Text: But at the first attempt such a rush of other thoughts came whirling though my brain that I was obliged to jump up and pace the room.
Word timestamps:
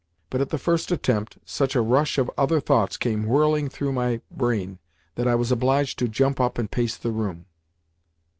But 0.31 0.41
at 0.41 0.49
the 0.49 0.57
first 0.57 0.91
attempt 0.91 1.37
such 1.45 1.75
a 1.75 1.81
rush 1.81 2.17
of 2.17 2.31
other 2.35 2.59
thoughts 2.59 2.97
came 2.97 3.27
whirling 3.27 3.69
though 3.77 3.91
my 3.91 4.21
brain 4.31 4.79
that 5.13 5.27
I 5.27 5.35
was 5.35 5.51
obliged 5.51 5.99
to 5.99 6.07
jump 6.07 6.39
up 6.41 6.57
and 6.57 6.71
pace 6.71 6.97
the 6.97 7.11
room. 7.11 7.45